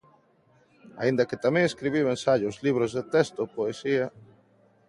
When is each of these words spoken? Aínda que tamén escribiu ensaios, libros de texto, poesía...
Aínda 1.01 1.27
que 1.29 1.41
tamén 1.45 1.63
escribiu 1.65 2.05
ensaios, 2.07 2.55
libros 2.65 2.91
de 2.97 3.03
texto, 3.13 3.41
poesía... 3.57 4.05